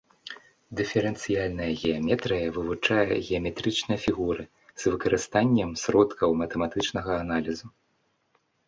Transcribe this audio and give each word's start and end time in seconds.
Дыферэнцыяльная 0.77 1.67
геаметрыя 1.81 2.47
вывучае 2.57 3.15
геаметрычныя 3.27 3.99
фігуры 4.07 4.43
з 4.73 4.95
выкарыстаннем 4.95 5.69
сродкаў 5.85 6.29
матэматычнага 6.43 7.11
аналізу. 7.23 7.67